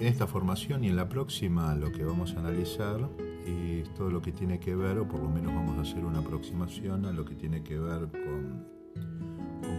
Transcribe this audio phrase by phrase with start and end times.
[0.00, 3.08] En esta formación y en la próxima lo que vamos a analizar
[3.44, 6.20] es todo lo que tiene que ver, o por lo menos vamos a hacer una
[6.20, 8.78] aproximación a lo que tiene que ver con,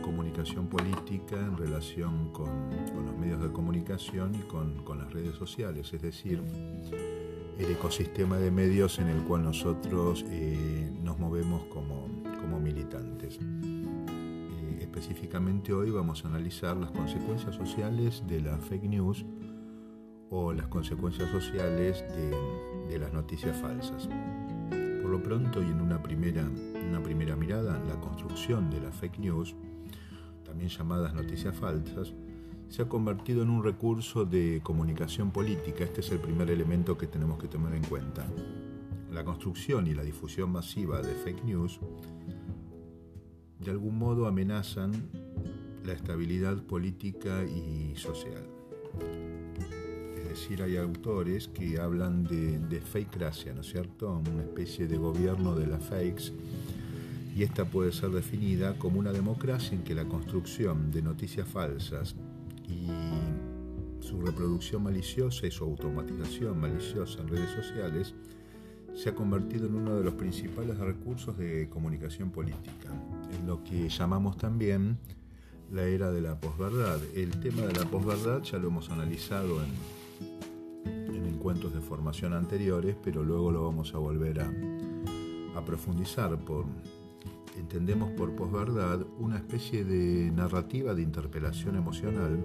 [0.01, 2.49] comunicación política en relación con,
[3.05, 6.41] los medios de comunicación y con, con las redes sociales, es decir,
[7.57, 12.07] el ecosistema de medios en el cual nosotros eh, nos movemos como,
[12.41, 13.39] como militantes.
[13.41, 19.25] Eh, específicamente hoy vamos a analizar las consecuencias sociales de la fake news
[20.29, 22.03] o las consecuencias sociales
[22.87, 24.09] de, las noticias falsas.
[25.01, 26.43] Por lo pronto y en una primera,
[26.89, 29.55] una primera mirada, la construcción de la fake news,
[30.43, 32.13] también llamadas noticias falsas,
[32.67, 35.83] se ha convertido en un recurso de comunicación política.
[35.83, 38.25] Este es el primer elemento que tenemos que tener en cuenta.
[39.11, 41.79] La construcción y la difusión masiva de fake news
[43.59, 44.91] de algún modo amenazan
[45.83, 48.48] la estabilidad política y social.
[50.39, 54.21] Decir, hay autores que hablan de, de fake gracia, ¿no es cierto?
[54.31, 56.31] Una especie de gobierno de las fakes
[57.35, 62.15] y esta puede ser definida como una democracia en que la construcción de noticias falsas
[62.67, 62.87] y
[64.05, 68.13] su reproducción maliciosa y su automatización maliciosa en redes sociales
[68.95, 72.89] se ha convertido en uno de los principales recursos de comunicación política,
[73.37, 74.97] en lo que llamamos también
[75.71, 76.99] la era de la posverdad.
[77.13, 79.98] El tema de la posverdad ya lo hemos analizado en,
[81.39, 84.51] encuentros de formación anteriores, pero luego lo vamos a volver a,
[85.65, 86.65] profundizar por,
[87.57, 92.43] entendemos por posverdad una especie de narrativa de interpelación emocional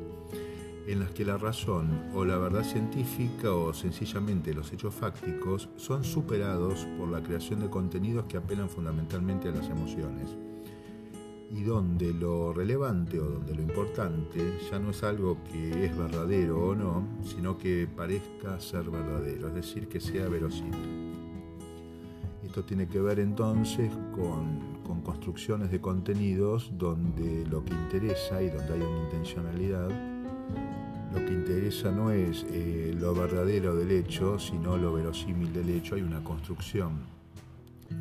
[0.86, 6.04] en las que la razón o la verdad científica o sencillamente los hechos fácticos son
[6.04, 10.36] superados por la creación de contenidos que apelan fundamentalmente a las emociones
[11.56, 16.68] y donde lo relevante o donde lo importante ya no es algo que es verdadero
[16.68, 21.14] o no, sino que parezca ser verdadero, es decir, que sea verosímil.
[22.44, 28.48] Esto tiene que ver entonces con, con, construcciones de contenidos donde lo que interesa y
[28.48, 29.88] donde hay una intencionalidad,
[31.12, 35.94] lo que interesa no es eh, lo verdadero del hecho, sino lo verosímil del hecho,
[35.94, 37.14] hay una construcción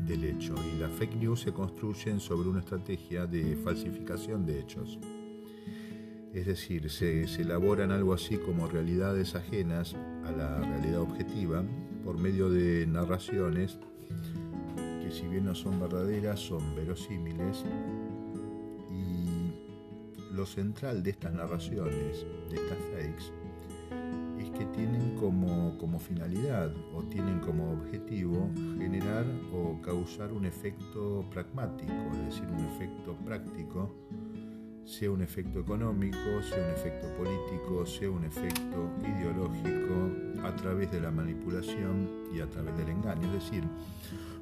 [0.07, 4.99] del hecho y las fake news se construyen sobre una estrategia de falsificación de hechos.
[6.33, 9.95] Es decir, se, elaboran algo así como realidades ajenas
[10.25, 11.63] a la realidad objetiva
[12.03, 13.77] por medio de narraciones
[15.13, 17.63] si bien no son verdaderas, son verosímiles.
[18.91, 23.42] Y lo central de estas narraciones, de estas fakes, es
[24.57, 31.93] que tienen como, como finalidad o tienen como objetivo generar o causar un efecto pragmático,
[32.13, 33.93] es decir, un efecto práctico,
[34.85, 39.93] sea un efecto económico, sea un efecto político, sea un efecto ideológico,
[40.43, 43.27] a través de la manipulación y a través del engaño.
[43.27, 43.63] Es decir,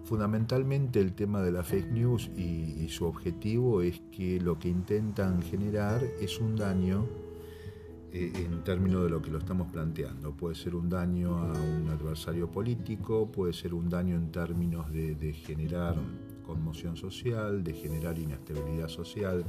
[0.04, 4.68] Fundamentalmente el tema de la fake news y, y, su objetivo es que lo que
[4.68, 7.08] intentan generar es un daño
[8.14, 10.32] en términos de lo que lo estamos planteando.
[10.34, 15.16] Puede ser un daño a un adversario político, puede ser un daño en términos de,
[15.16, 15.96] de generar
[16.46, 19.46] conmoción social, de generar inestabilidad social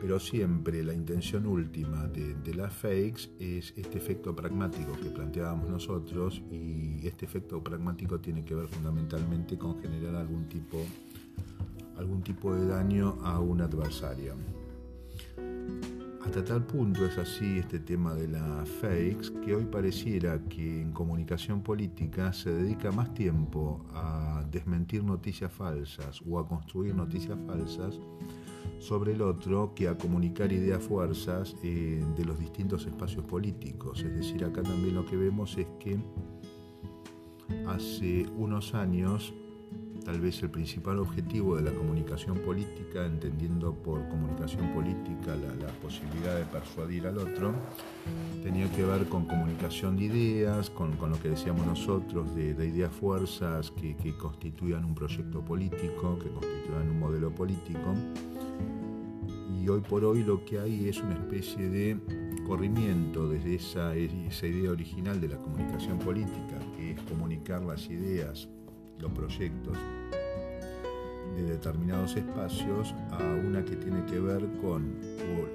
[0.00, 5.68] pero siempre la intención última de, de, las fakes es este efecto pragmático que planteábamos
[5.68, 10.78] nosotros y este efecto pragmático tiene que ver fundamentalmente con generar algún tipo,
[11.96, 14.34] algún tipo de daño a un adversario.
[16.28, 20.92] Hasta tal punto es así este tema de las fakes que hoy pareciera que en
[20.92, 27.98] comunicación política se dedica más tiempo a desmentir noticias falsas o a construir noticias falsas
[28.78, 34.04] sobre el otro que a comunicar ideas fuerzas eh, de los distintos espacios políticos.
[34.04, 35.98] Es decir, acá también lo que vemos es que
[37.66, 39.32] hace unos años
[40.04, 46.36] tal vez el principal objetivo de la comunicación política, entendiendo por comunicación política la, posibilidad
[46.36, 47.54] de persuadir al otro,
[48.42, 52.92] tenía que ver con comunicación de ideas, con, lo que decíamos nosotros, de, de ideas
[52.92, 54.14] fuerzas que, que
[54.84, 57.94] un proyecto político, que constituían un modelo político.
[59.60, 61.96] Y hoy por hoy lo que hay es una especie de
[62.46, 68.48] corrimiento desde esa, idea original de la comunicación política, que es comunicar las ideas,
[69.00, 69.76] los proyectos
[71.36, 74.98] de determinados espacios, a una que tiene que ver con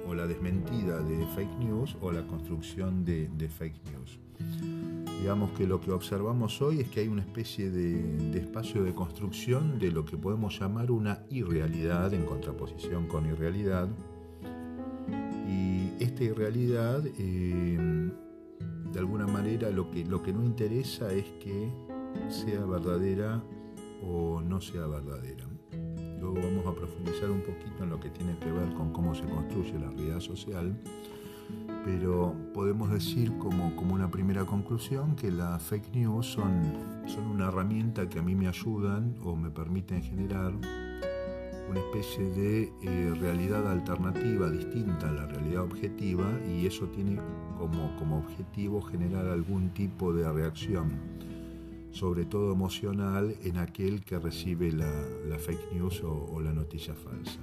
[0.06, 4.18] o, la desmentida de fake news o la construcción de, fake news.
[5.20, 8.94] Digamos que lo que observamos hoy es que hay una especie de, de, espacio de
[8.94, 13.88] construcción de lo que podemos llamar una irrealidad en contraposición con irrealidad.
[15.48, 18.10] Y esta irrealidad eh,
[18.94, 21.68] de alguna manera lo que, lo que no interesa es que
[22.28, 23.42] sea verdadera
[24.02, 25.44] o no sea verdadera.
[26.20, 29.24] Luego vamos a profundizar un poquito en lo que tiene que ver con cómo se
[29.24, 30.74] construye la realidad social,
[31.84, 37.48] pero podemos decir como, como una primera conclusión que las fake news son, son una
[37.48, 40.54] herramienta que a mí me ayudan o me permiten generar
[41.68, 47.20] una especie de eh, realidad alternativa distinta a la realidad objetiva y eso tiene
[47.58, 50.92] como, como objetivo generar algún tipo de reacción,
[51.94, 57.40] sobre todo emocional, en aquel que recibe la, fake news o la noticia falsa.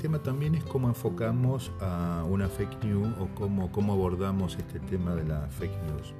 [0.00, 5.14] tema también es cómo enfocamos a una fake news o cómo, cómo abordamos este tema
[5.14, 6.14] de la fake news.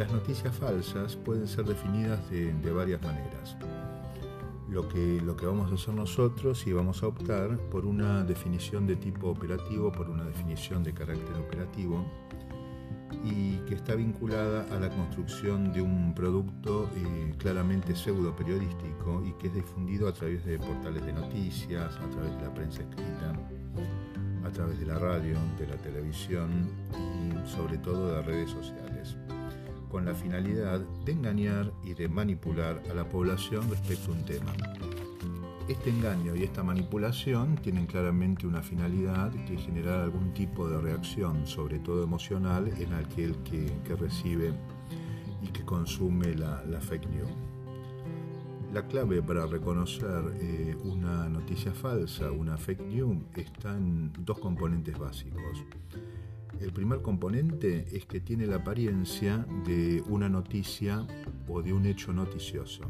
[0.00, 3.54] Las noticias falsas pueden ser definidas de, varias maneras.
[4.70, 8.86] Lo que, lo que vamos a hacer nosotros y vamos a optar por una definición
[8.86, 12.06] de tipo operativo, por una definición de carácter operativo,
[13.24, 19.32] y que está vinculada a la construcción de un producto eh, claramente pseudo periodístico y
[19.32, 23.34] que es difundido a través de portales de noticias, a través de la prensa escrita,
[24.46, 28.89] a través de la radio, de la televisión y sobre todo de redes sociales,
[29.90, 34.52] con la finalidad de engañar y de manipular a la población respecto a un tema.
[35.68, 40.80] Este engaño y esta manipulación tienen claramente una finalidad que es generar algún tipo de
[40.80, 44.52] reacción, sobre todo emocional, en aquel que, recibe
[45.42, 47.30] y que consume la, fake news.
[48.72, 54.98] La clave para reconocer eh, una noticia falsa, una fake news, está en dos componentes
[54.98, 55.64] básicos.
[56.58, 61.06] El primer componente es que tiene la apariencia de una noticia
[61.48, 62.82] o de un hecho noticioso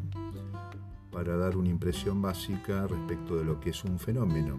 [1.10, 4.58] para dar una impresión básica respecto de lo que es un fenómeno.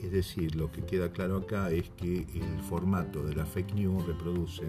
[0.00, 4.06] Es decir, lo que queda claro acá es que el formato de la fake news
[4.06, 4.64] reproduce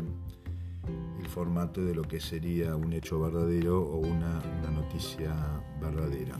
[1.19, 5.33] el formato de lo que sería un hecho verdadero o una, noticia
[5.81, 6.35] verdadera.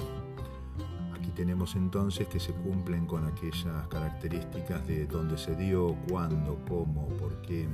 [1.37, 7.39] Tenemos entonces que se cumplen con aquellas características de dónde se dio, cuándo, cómo, por
[7.43, 7.67] qué,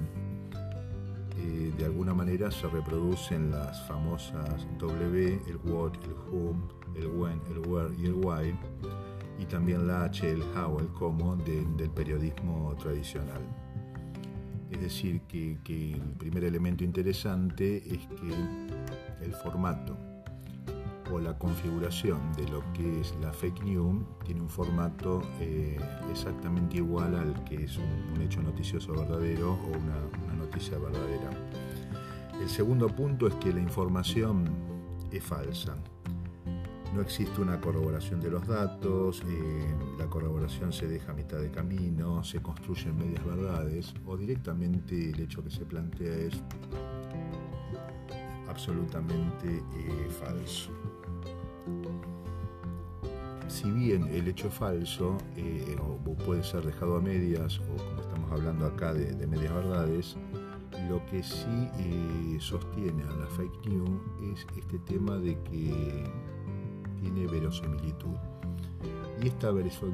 [1.38, 6.62] eh, de alguna manera se reproducen las famosas W, el what, el whom,
[6.94, 8.54] el when, el where y el why,
[9.40, 13.42] y también la H, el how, el cómo del periodismo tradicional.
[14.72, 15.58] Es decir, que,
[15.94, 20.13] el primer elemento interesante es que el formato
[21.14, 25.80] o la configuración de lo que es la fake news tiene un formato eh,
[26.12, 31.30] exactamente igual al que es un, hecho noticioso verdadero o una, noticia verdadera.
[32.42, 34.46] El segundo punto es que la información
[35.12, 35.76] es falsa.
[36.94, 41.50] No existe una corroboración de los datos, eh, la corroboración se deja a mitad de
[41.50, 46.44] camino, se construyen medias verdades o directamente el hecho que se plantea es
[48.48, 50.72] absolutamente eh, falso.
[53.54, 58.02] Si bien el hecho es falso, eh, o puede ser dejado a medias, o como
[58.02, 60.18] estamos hablando acá de medias verdades,
[60.90, 64.02] lo que sí eh, sostiene a la fake news
[64.34, 66.04] es este tema de que
[67.00, 68.16] tiene verosimilitud.
[69.22, 69.52] Y esta,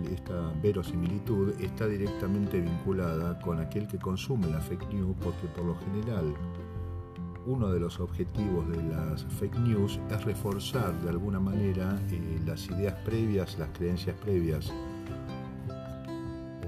[0.09, 5.75] esta verosimilitud está directamente vinculada con aquel que consume la fake news porque por lo
[5.79, 6.33] general
[7.49, 12.67] uno de los objetivos de las fake news es reforzar de alguna manera eh, las
[12.67, 14.71] ideas previas, las creencias previas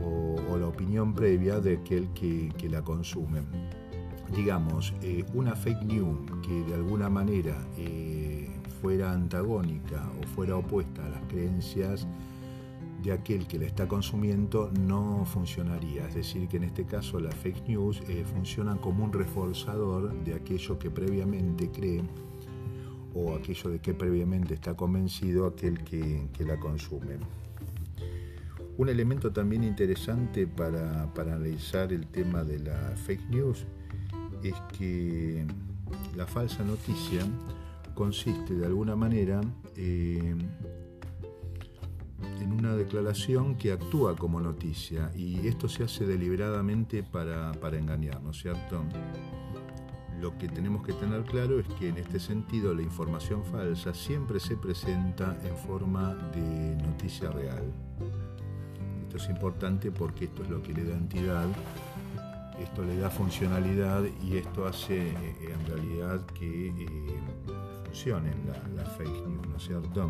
[0.03, 3.41] o, la opinión previa de aquel que, la consume.
[4.35, 8.49] Digamos, eh, una fake news que de alguna manera eh,
[8.81, 12.07] fuera antagónica o fuera opuesta a las creencias
[13.03, 16.07] de aquel que la está consumiendo no funcionaría.
[16.07, 20.35] Es decir, que en este caso las fake news eh, funcionan como un reforzador de
[20.35, 22.03] aquello que previamente cree
[23.13, 27.17] o aquello de que previamente está convencido aquel que, la consume.
[28.77, 33.65] Un elemento también interesante para, para analizar el tema de la fake news
[34.43, 35.45] es que
[36.15, 37.21] la falsa noticia
[37.93, 39.41] consiste de alguna manera
[39.75, 40.35] eh,
[42.61, 48.29] una declaración que actúa como noticia y esto se hace deliberadamente para, para engañar, ¿no
[48.29, 48.83] es cierto?
[50.19, 54.39] Lo que tenemos que tener claro es que en este sentido la información falsa siempre
[54.39, 57.63] se presenta en forma de noticia real.
[59.07, 61.47] Esto es importante porque esto es lo que le da entidad
[62.61, 66.71] esto le da funcionalidad y esto hace en realidad que
[67.85, 68.35] funcionen
[68.75, 70.09] la, fake news, ¿no es cierto?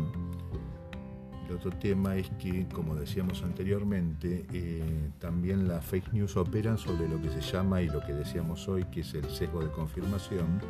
[1.54, 7.20] Otro tema es que, como decíamos anteriormente, eh, también las fake news operan sobre lo
[7.20, 10.60] que se llama y lo que decíamos hoy, que es el sesgo de confirmación.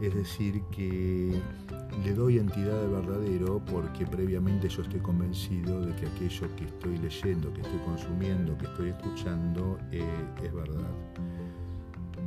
[0.00, 1.40] Es decir, que
[2.04, 6.98] le doy entidad de verdadero porque previamente yo estoy convencido de que aquello que estoy
[6.98, 10.04] leyendo, que estoy consumiendo, que estoy escuchando eh,
[10.44, 10.90] es verdad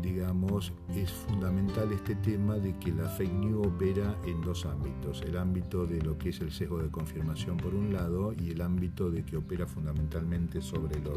[0.01, 5.37] digamos, es fundamental este tema de que la fake news opera en dos ámbitos, el
[5.37, 9.09] ámbito de lo que es el sesgo de confirmación por un lado y el ámbito
[9.11, 11.13] de que opera fundamentalmente sobre lo,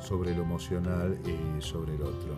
[0.00, 2.36] sobre lo emocional eh, sobre el otro.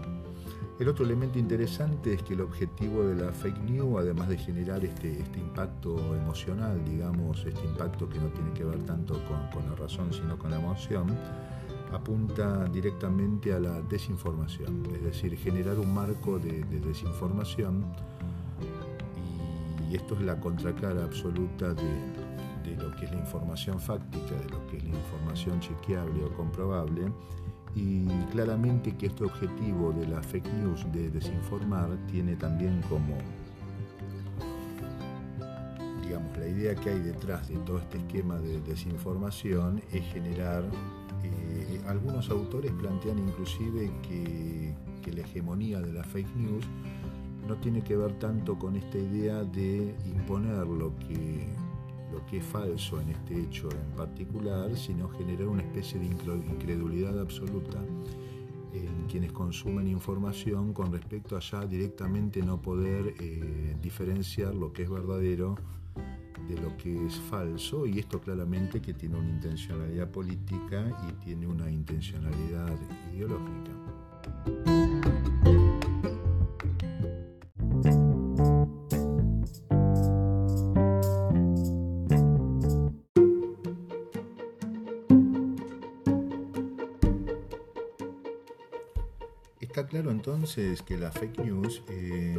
[0.79, 4.85] El otro elemento interesante es que el objetivo de la fake news, además de generar
[4.85, 9.71] este, este impacto emocional, digamos, este impacto que no tiene que ver tanto con, con
[9.71, 11.07] la razón sino con la emoción,
[11.93, 17.85] apunta directamente a la desinformación, es decir, generar un marco de, desinformación
[19.91, 24.67] y esto es la contracara absoluta de, lo que es la información fáctica, de lo
[24.67, 27.12] que es la información chequeable o comprobable
[27.76, 33.17] y claramente que este objetivo de la fake news de desinformar tiene también como
[36.03, 40.64] digamos la idea que hay detrás de todo este esquema de desinformación es generar
[41.87, 44.75] algunos autores plantean inclusive que,
[45.12, 46.64] la hegemonía de la fake news
[47.47, 51.47] no tiene que ver tanto con esta idea de imponer lo que,
[52.11, 57.21] lo que es falso en este hecho en particular, sino generar una especie de incredulidad
[57.21, 57.79] absoluta
[58.73, 64.83] en quienes consumen información con respecto a ya directamente no poder eh, diferenciar lo que
[64.83, 65.57] es verdadero
[66.48, 71.46] de lo que es falso y esto claramente que tiene una intencionalidad política y tiene
[71.46, 72.76] una intencionalidad
[73.12, 73.70] ideológica.
[89.60, 92.38] Está claro entonces que la fake news eh,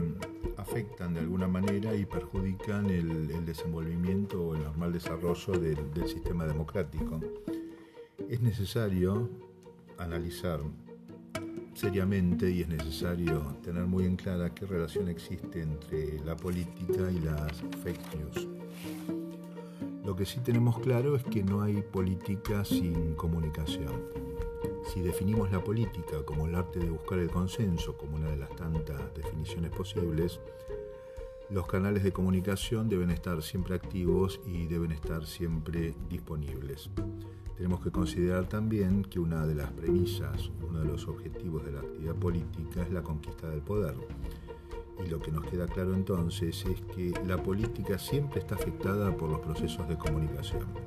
[0.65, 7.21] afectan de alguna manera y perjudican el, desenvolvimiento o el normal desarrollo del, sistema democrático.
[8.27, 9.29] Es necesario
[9.99, 10.61] analizar
[11.75, 17.19] seriamente y es necesario tener muy en clara qué relación existe entre la política y
[17.19, 18.47] las fake news.
[20.03, 24.34] Lo que sí tenemos claro es que no hay política sin comunicación.
[24.85, 28.55] Si definimos la política como el arte de buscar el consenso, como una de las
[28.55, 30.39] tantas definiciones posibles,
[31.49, 36.89] los canales de comunicación deben estar siempre activos y deben estar siempre disponibles.
[37.57, 41.79] Tenemos que considerar también que una de las premisas, uno de los objetivos de la
[41.79, 43.95] actividad política es la conquista del poder.
[45.03, 49.29] Y lo que nos queda claro entonces es que la política siempre está afectada por
[49.29, 50.84] los procesos de comunicación.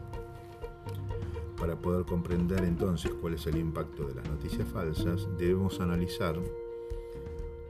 [1.58, 6.38] Para poder comprender entonces cuál es el impacto de las noticias falsas, debemos analizar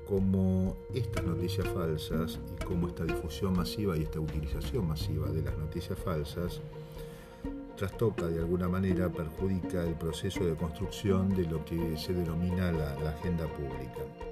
[0.06, 5.56] cómo estas noticias falsas y cómo esta difusión masiva y esta utilización masiva de las
[5.56, 6.60] noticias falsas
[7.78, 13.10] trastoca de alguna manera, perjudica el proceso de construcción de lo que se denomina la,
[13.10, 14.27] agenda pública.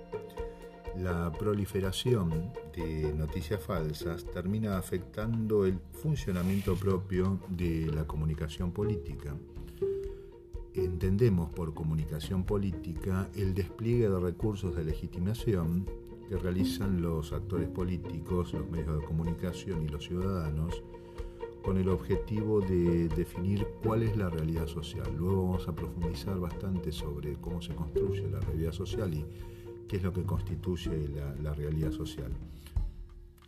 [1.02, 9.36] La proliferación de noticias falsas termina afectando el funcionamiento propio de la comunicación política.
[10.72, 15.86] Entendemos por comunicación política el despliegue de recursos de legitimación
[16.28, 20.82] que realizan los actores políticos, los medios de comunicación y los ciudadanos
[21.62, 25.12] con el objetivo de definir cuál es la realidad social.
[25.16, 29.24] Luego vamos a profundizar bastante sobre cómo se construye la realidad social y
[29.88, 31.08] qué es lo que constituye
[31.42, 32.32] la, realidad social.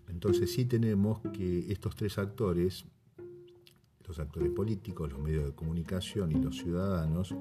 [0.08, 2.84] Entonces sí tenemos que estos tres actores,
[4.06, 7.34] los actores políticos, los medios de comunicación y los ciudadanos,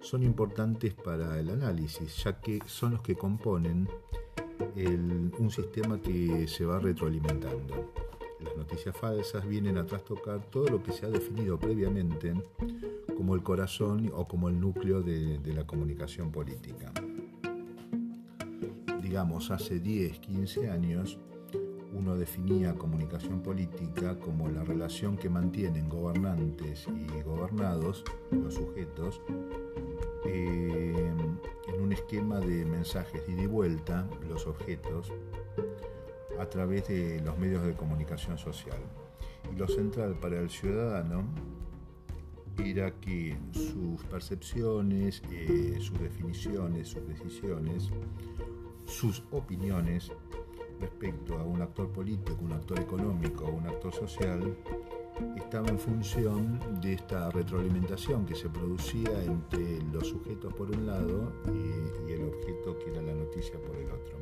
[0.00, 3.88] son importantes para el análisis, ya que son los que componen
[5.38, 7.92] un sistema que se va retroalimentando.
[8.40, 12.34] Las noticias falsas vienen a trastocar todo lo que se ha definido previamente
[13.16, 16.92] como el corazón o como el núcleo de la comunicación política.
[19.16, 21.18] Digamos, hace 10, 15 años,
[21.94, 29.22] uno definía comunicación política como la relación que mantienen gobernantes y gobernados, los sujetos,
[30.26, 31.14] eh,
[31.66, 35.10] en un esquema de mensajes ida y vuelta, los objetos,
[36.38, 38.82] a través de los medios de comunicación social.
[39.50, 41.24] Y lo central para el ciudadano
[42.62, 47.90] era que sus percepciones, eh, sus definiciones, sus decisiones,
[48.86, 50.10] sus opiniones
[50.80, 54.56] respecto a un actor político, un actor económico un actor social
[55.36, 61.32] estaba en función de esta retroalimentación que se producía entre los sujetos por un lado
[61.46, 64.16] y, el objeto que era la noticia por el otro.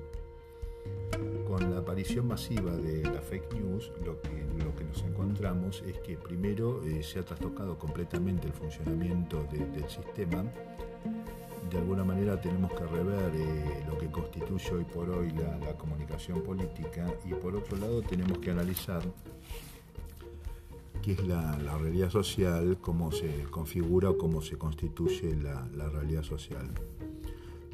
[1.46, 5.98] Con la aparición masiva de la fake news, lo que, lo que nos encontramos es
[5.98, 10.44] que primero eh, se ha trastocado completamente el funcionamiento del sistema.
[11.74, 16.40] De alguna manera tenemos que rever eh, lo que constituye hoy por hoy la, comunicación
[16.40, 19.02] política y por otro lado tenemos que analizar
[21.02, 26.70] qué es la, realidad social, cómo se configura o cómo se constituye la, realidad social.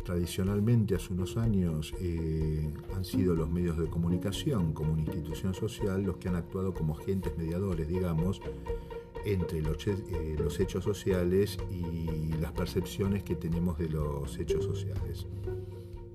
[0.02, 6.02] Tradicionalmente, hace unos años, eh, han sido los medios de comunicación como una institución social
[6.04, 8.40] los que han actuado como agentes mediadores, digamos,
[9.24, 15.26] entre los, eh, los hechos sociales y las percepciones que tenemos de los hechos sociales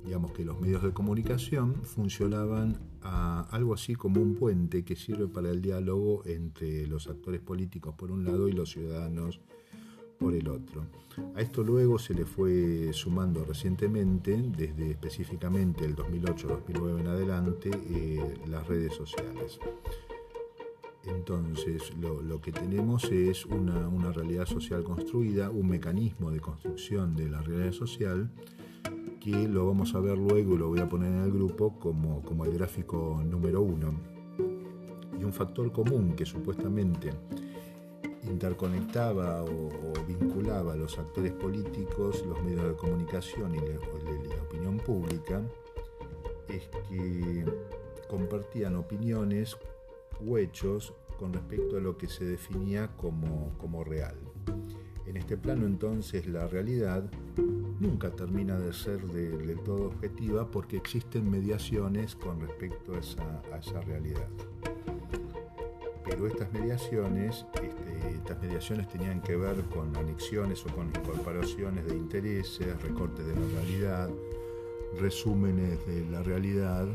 [0.05, 5.27] digamos que los medios de comunicación funcionaban a algo así como un puente que sirve
[5.27, 9.41] para el diálogo entre los actores políticos por un lado y los ciudadanos
[10.19, 10.85] por el otro.
[11.35, 18.33] A esto luego se le fue sumando recientemente, desde específicamente el 2008-2009 en adelante, eh,
[18.47, 19.59] las redes sociales.
[21.07, 27.41] Entonces, lo, que tenemos es una, realidad social construida, un mecanismo de construcción de la
[27.41, 28.29] realidad social
[29.19, 32.21] que lo vamos a ver luego y lo voy a poner en el grupo como,
[32.21, 33.93] como el gráfico número uno.
[35.19, 37.11] Y un factor común que supuestamente
[38.27, 39.69] interconectaba o,
[40.07, 45.41] vinculaba a los actores políticos, los medios de comunicación y la, opinión pública
[46.47, 47.43] es que
[48.07, 49.57] compartían opiniones
[50.21, 54.15] u hechos con respecto a lo que se definía como, como real.
[55.05, 57.09] En este plano entonces la realidad
[57.79, 62.99] nunca termina de ser del todo objetiva porque existen mediaciones con respecto a
[63.57, 64.27] esa, realidad.
[66.03, 71.95] Pero estas mediaciones, este, estas mediaciones tenían que ver con anexiones o con incorporaciones de
[71.95, 74.09] intereses, recortes de la realidad,
[74.99, 76.87] resúmenes de la realidad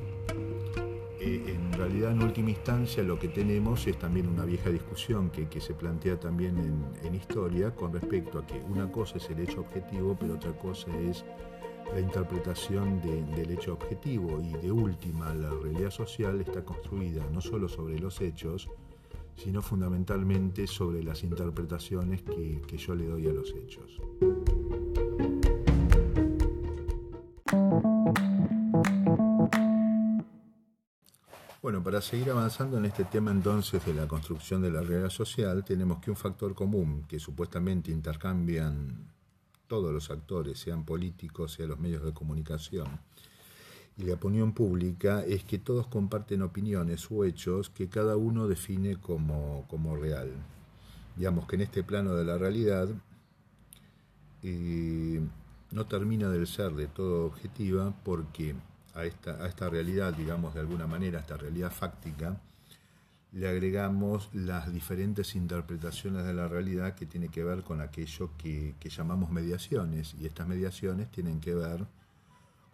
[1.21, 5.75] en realidad en última instancia lo que tenemos es también una vieja discusión que, se
[5.75, 6.57] plantea también
[7.03, 10.91] en, historia con respecto a que una cosa es el hecho objetivo, pero otra cosa
[11.01, 11.25] es
[11.93, 17.69] la interpretación del hecho objetivo y de última la realidad social está construida no solo
[17.69, 18.71] sobre los hechos,
[19.37, 24.01] sino fundamentalmente sobre las interpretaciones que yo le doy a los hechos.
[31.63, 35.63] Bueno, para seguir avanzando en este tema entonces de la construcción de la realidad social,
[35.63, 39.13] tenemos que un factor común que supuestamente intercambian
[39.67, 42.99] todos los actores, sean políticos, sean los medios de comunicación,
[43.99, 48.97] y la opinión pública es que todos comparten opiniones o hechos que cada uno define
[48.97, 50.31] como, real.
[51.15, 52.89] Digamos que en este plano de la realidad
[54.43, 55.21] eh,
[55.73, 58.55] no termina del ser de todo objetiva porque
[58.95, 62.41] a esta, a esta realidad, digamos de alguna manera, a esta realidad fáctica,
[63.33, 68.75] le agregamos las diferentes interpretaciones de la realidad que tiene que ver con aquello que,
[68.83, 70.15] llamamos mediaciones.
[70.19, 71.87] Y estas mediaciones tienen que ver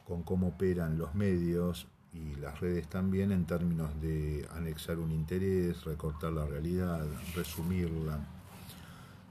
[0.07, 5.85] con cómo operan los medios y las redes también en términos de anexar un interés,
[5.85, 8.19] recortar la realidad, resumirla,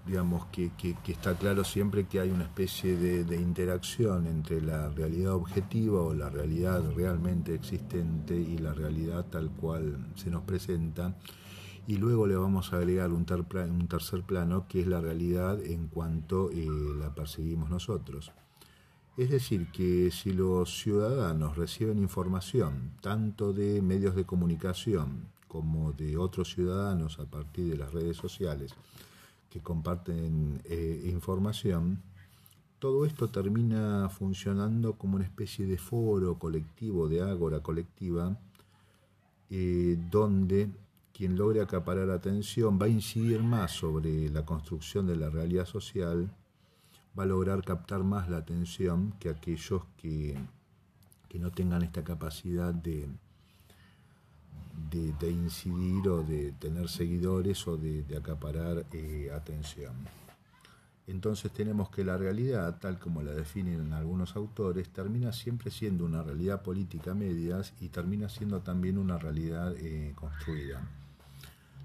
[0.05, 0.71] digamos que,
[1.07, 6.29] está claro siempre que hay una especie de, interacción entre la realidad objetiva o la
[6.29, 11.15] realidad realmente existente y la realidad tal cual se nos presenta.
[11.87, 15.87] Y luego le vamos a agregar un, un tercer plano que es la realidad en
[15.87, 16.67] cuanto eh,
[16.99, 18.31] la percibimos nosotros.
[19.17, 26.17] Es decir, que si los ciudadanos reciben información tanto de medios de comunicación como de
[26.17, 28.75] otros ciudadanos a partir de las redes sociales,
[29.55, 32.01] que comparten eh, información,
[32.77, 38.37] todo esto termina funcionando como una especie de foro colectivo, de ágora colectiva,
[39.49, 40.69] eh, donde
[41.13, 46.29] quien logre acaparar atención va a incidir más sobre la construcción de la realidad social,
[47.17, 50.37] va a lograr captar más la atención que aquellos que
[51.39, 53.07] no tengan esta capacidad de,
[54.91, 59.93] de, incidir o de tener seguidores o de, acaparar eh, atención.
[61.07, 66.23] Entonces tenemos que la realidad, tal como la definen algunos autores, termina siempre siendo una
[66.23, 70.81] realidad política medias y termina siendo también una realidad eh, construida.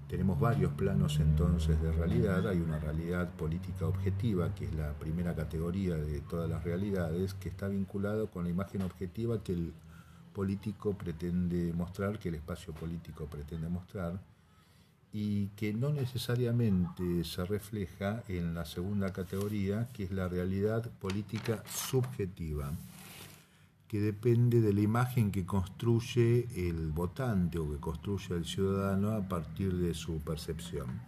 [0.07, 2.45] Tenemos varios planos entonces de realidad.
[2.45, 7.47] Hay una realidad política objetiva, que es la primera categoría de todas las realidades, que
[7.47, 9.73] está vinculado con la imagen objetiva que el
[10.33, 14.19] político pretende mostrar, que el espacio político pretende mostrar,
[15.13, 21.63] y que no necesariamente se refleja en la segunda categoría, que es la realidad política
[21.67, 22.71] subjetiva
[23.91, 29.27] que depende de la imagen que construye el votante o que construye el ciudadano a
[29.27, 31.01] partir de su percepción.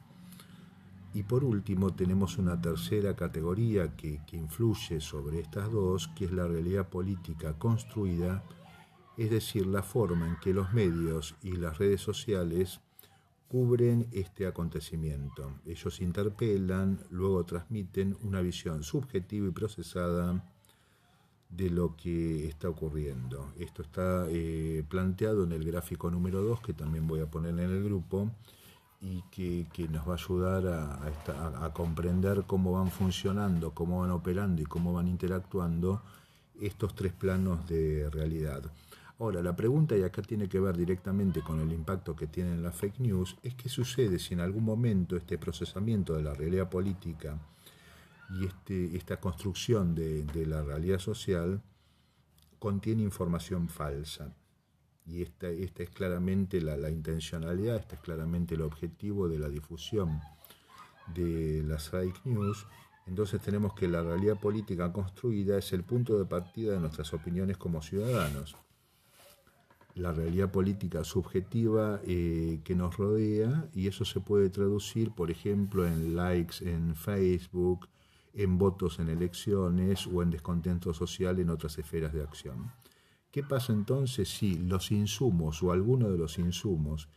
[1.14, 6.34] Y por último tenemos una tercera categoría que, que, influye sobre estas dos, que es
[6.34, 8.44] la realidad política construida,
[9.18, 12.82] es decir, la forma en que los medios y las redes sociales
[13.48, 15.54] cubren este acontecimiento.
[15.66, 20.44] Ellos interpelan, luego transmiten una visión subjetiva y procesada
[21.50, 23.54] de lo que está ocurriendo.
[23.60, 27.60] Esto está eh, planteado en el gráfico número 2, que también voy a poner en
[27.60, 28.32] el grupo,
[29.02, 34.62] y que, nos va a ayudar a, a, comprender cómo van funcionando, cómo van operando
[34.62, 36.02] y cómo van interactuando
[36.60, 38.64] estos tres planos de realidad.
[39.20, 42.76] Ahora, la pregunta, y acá tiene que ver directamente con el impacto que tienen las
[42.76, 47.38] fake news, es qué sucede si en algún momento este procesamiento de la realidad política
[48.32, 51.62] y este, esta construcción de, la realidad social
[52.60, 54.34] contiene información falsa.
[55.06, 60.22] Y esta, esta es claramente la, intencionalidad, este es claramente el objetivo de la difusión
[61.14, 62.66] de las fake news.
[63.06, 67.58] Entonces tenemos que la realidad política construida es el punto de partida de nuestras opiniones
[67.58, 68.56] como ciudadanos.
[69.96, 75.86] La realidad política subjetiva eh, que nos rodea y eso se puede traducir, por ejemplo,
[75.86, 77.88] en likes en Facebook,
[78.34, 82.72] en votos en elecciones o en descontento social en otras esferas de acción.
[83.32, 87.10] ¿Qué pasa entonces si los insumos o alguno de los insumos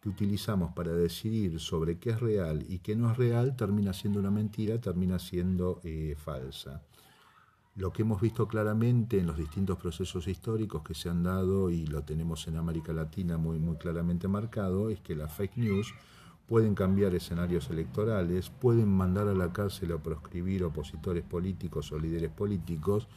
[0.00, 4.18] que utilizamos para decidir sobre qué es real y qué no es real termina siendo
[4.18, 6.82] una mentira, termina siendo eh, falsa?
[7.76, 11.86] Lo que hemos visto claramente en los distintos procesos históricos que se han dado y
[11.86, 15.92] lo tenemos en América Latina muy, muy claramente marcado es que la fake news
[16.46, 22.30] pueden cambiar escenarios electorales, pueden mandar a la cárcel o proscribir opositores políticos o líderes
[22.30, 23.08] políticos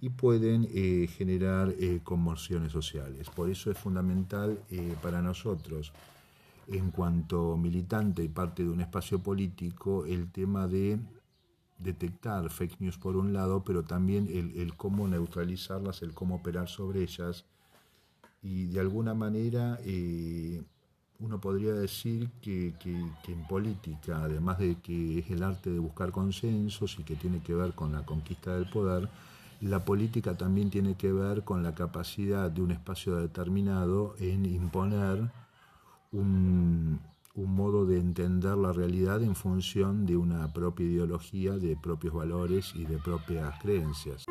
[0.00, 3.30] y pueden eh, generar eh, conmociones sociales.
[3.30, 5.92] Por eso es fundamental eh, para nosotros,
[6.66, 10.98] en cuanto militante y parte de un espacio político, el tema de
[11.82, 17.02] detectar fake news por un lado, pero también el, cómo neutralizarlas, el cómo operar sobre
[17.02, 17.44] ellas.
[18.42, 19.78] Y de alguna manera
[21.20, 22.74] uno podría decir que,
[23.28, 27.54] en política, además de que es el arte de buscar consensos y que tiene que
[27.54, 29.08] ver con la conquista del poder,
[29.60, 35.30] la política también tiene que ver con la capacidad de un espacio determinado en imponer
[36.12, 36.98] un,
[37.34, 42.72] un modo de entender la realidad en función de una propia ideología, de propios valores
[42.74, 44.24] y de propias creencias.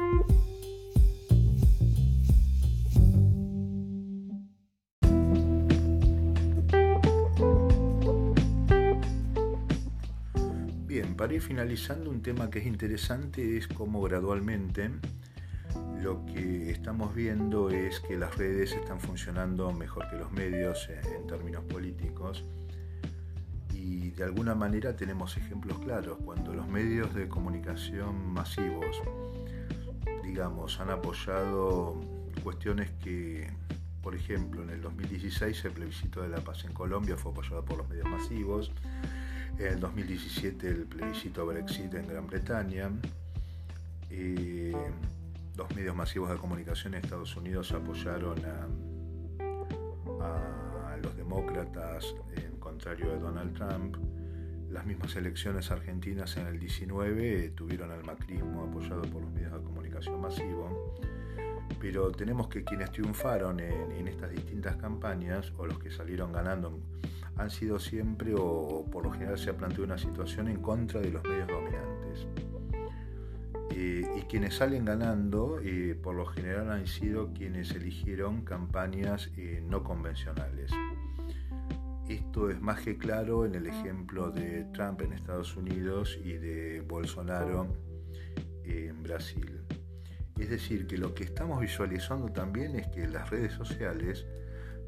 [11.20, 14.90] para ir finalizando, un tema que es interesante es cómo gradualmente
[16.02, 21.28] lo que estamos viendo es que las redes están funcionando mejor que los medios en,
[21.28, 22.46] términos políticos
[23.89, 26.19] y de alguna manera tenemos ejemplos claros.
[26.23, 29.02] Cuando los medios de comunicación masivos,
[30.23, 31.99] digamos, han apoyado
[32.43, 33.52] cuestiones que,
[34.04, 37.80] por ejemplo, en el 2016 el plebiscito de la paz en Colombia fue apoyado por
[37.80, 38.71] los medios masivos,
[39.58, 42.91] en el 2017 el plebiscito Brexit en Gran Bretaña.
[44.12, 44.75] Eh,
[45.58, 48.67] los medios masivos de comunicación en Estados Unidos apoyaron a,
[51.02, 52.49] los demócratas en
[52.80, 53.98] contrario de Donald Trump.
[54.72, 59.60] Las mismas elecciones argentinas en el 19 tuvieron al macrismo apoyado por los medios de
[59.60, 60.96] comunicación masivo.
[61.82, 66.80] Pero tenemos que quienes triunfaron en, estas distintas campañas o los que salieron ganando
[67.36, 71.12] han sido siempre o, por lo general se ha planteado una situación en contra de
[71.12, 72.28] los medios dominantes.
[73.72, 79.62] Eh, y quienes salen ganando, eh, por lo general han sido quienes eligieron campañas eh,
[79.68, 80.72] no convencionales.
[82.10, 86.82] Esto es más que claro en el ejemplo de Trump en Estados Unidos y de
[86.82, 87.67] Bolsonaro
[88.63, 89.62] en Brasil.
[90.39, 94.26] Es decir, que lo que estamos visualizando también es que las redes sociales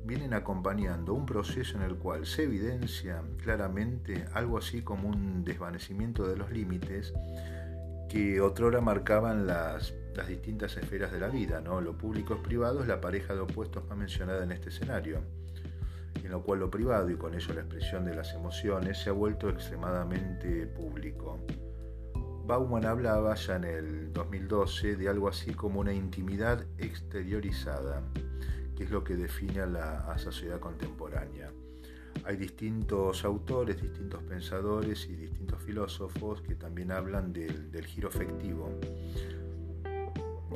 [0.03, 6.27] vienen acompañando un proceso en el cual se evidencia claramente algo así como un desvanecimiento
[6.27, 7.13] de los límites
[8.09, 11.81] que otrora marcaban las, las distintas esferas de la vida, ¿no?
[11.81, 15.21] lo público es privado es la pareja de opuestos más mencionada en este escenario.
[16.23, 19.13] En lo cual lo privado y con ello la expresión de las emociones se ha
[19.13, 21.39] vuelto extremadamente público.
[22.45, 28.01] Bauman hablaba ya en el 2012 de algo así como una intimidad exteriorizada,
[28.75, 31.51] que es lo que define a la sociedad contemporánea.
[32.23, 38.69] Hay distintos autores, distintos pensadores y distintos filósofos que también hablan del, giro efectivo,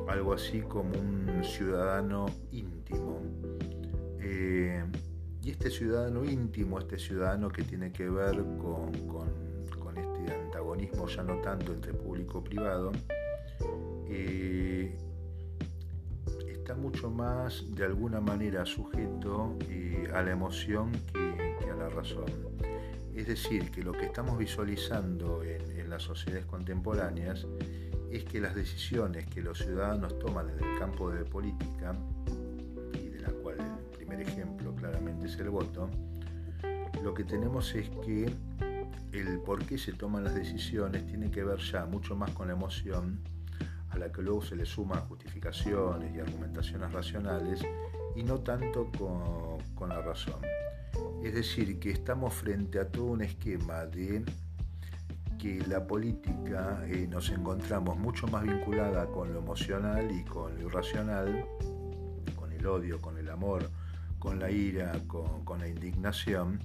[0.08, 3.20] algo así como un ciudadano íntimo.
[4.20, 4.84] Eh,
[5.46, 8.90] y este ciudadano íntimo, este ciudadano que tiene que ver con,
[9.96, 12.90] este antagonismo ya no tanto entre público y privado,
[14.08, 14.98] eh,
[16.48, 22.24] está mucho más de alguna manera sujeto eh, a la emoción que, a la razón.
[23.14, 27.46] Es decir, que lo que estamos visualizando en, las sociedades contemporáneas
[28.10, 31.94] es que las decisiones que los ciudadanos toman en el campo de política,
[34.16, 35.90] primer ejemplo claramente es el voto,
[37.02, 38.32] lo que tenemos es que
[39.12, 42.54] el por qué se toman las decisiones tiene que ver ya mucho más con la
[42.54, 43.20] emoción
[43.90, 47.60] a la que luego se le suman justificaciones y argumentaciones racionales
[48.14, 50.40] y no tanto con, la razón.
[51.22, 54.24] Es decir, que estamos frente a todo un esquema de
[55.38, 60.68] que la política eh, nos encontramos mucho más vinculada con lo emocional y con lo
[60.68, 61.44] irracional,
[62.34, 63.70] con el odio, con el amor,
[64.18, 66.60] con la ira, con, la indignación,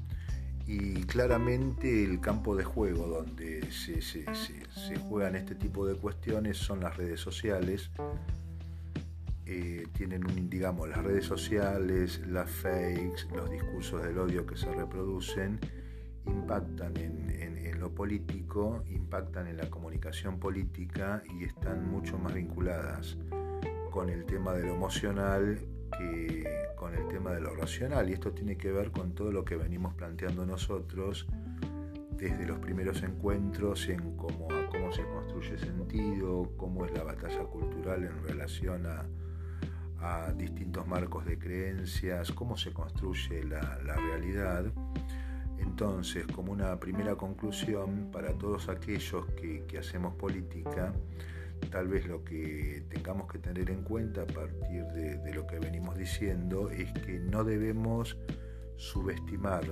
[0.67, 6.95] y claramente el campo de juego donde se, juegan este tipo de cuestiones son las
[6.97, 7.91] redes sociales.
[9.45, 14.71] Eh, tienen un, digamos, las redes sociales, las fakes, los discursos del odio que se
[14.73, 15.59] reproducen,
[16.25, 17.31] impactan en
[17.81, 23.17] lo político, impactan en la comunicación política y están mucho más vinculadas
[23.89, 25.59] con el tema de lo emocional
[26.75, 29.55] con el tema de lo racional y esto tiene que ver con todo lo que
[29.55, 31.27] venimos planteando nosotros
[32.21, 34.47] desde los primeros encuentros en cómo,
[34.91, 39.05] se construye sentido, cómo es la batalla cultural en relación a,
[40.35, 44.65] distintos marcos de creencias, cómo se construye la, realidad.
[45.59, 50.93] Entonces, como una primera conclusión para todos aquellos que, que hacemos política,
[51.71, 55.97] tal vez lo que tengamos que tener en cuenta a partir de, lo que venimos
[55.97, 58.17] diciendo es que no debemos
[58.75, 59.63] subestimar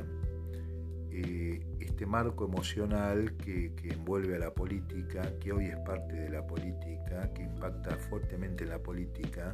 [1.11, 6.47] eh, este marco emocional que, envuelve a la política, que hoy es parte de la
[6.47, 9.53] política, que impacta fuertemente en la política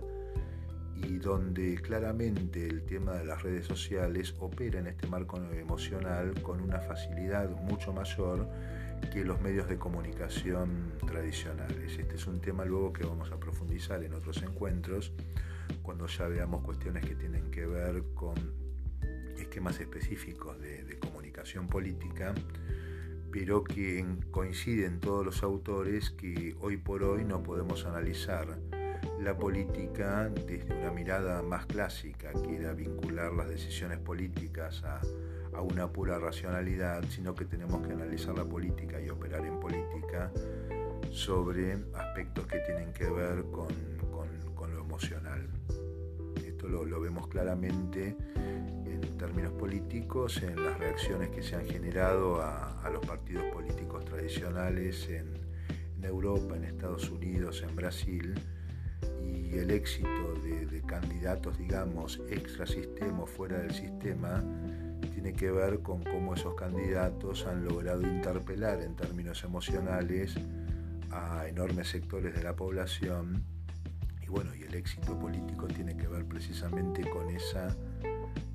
[0.95, 6.62] y donde claramente el tema de las redes sociales opera en este marco emocional con
[6.62, 8.47] una facilidad mucho mayor
[9.12, 11.97] que los medios de comunicación tradicionales.
[11.97, 15.12] Este es un tema luego que vamos a profundizar en otros encuentros
[15.81, 18.36] cuando ya veamos cuestiones que tienen que ver con
[19.38, 22.34] esquemas específicos de, comunicación política,
[23.31, 28.58] pero que coinciden todos los autores que hoy por hoy no podemos analizar
[29.19, 35.01] la política desde una mirada más clásica, que era vincular las decisiones políticas a
[35.55, 40.31] a una pura racionalidad, sino que tenemos que analizar la política y operar en política
[41.11, 43.95] sobre aspectos que tienen que ver con,
[44.73, 45.47] lo emocional.
[46.43, 52.89] Esto lo, vemos claramente en términos políticos, en las reacciones que se han generado a,
[52.91, 55.45] los partidos políticos tradicionales en,
[56.03, 58.35] Europa, en Estados Unidos, en Brasil,
[59.23, 64.43] y el éxito de, candidatos, digamos, extra sistema o fuera del sistema,
[65.13, 70.36] tiene que ver con cómo esos candidatos han logrado interpelar en términos emocionales
[71.12, 73.43] a enormes sectores de la población
[74.21, 77.75] y bueno, y el éxito político tiene que ver precisamente con esa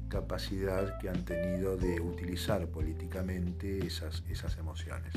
[0.09, 5.14] capacidad que han tenido de utilizar políticamente esas, esas emociones.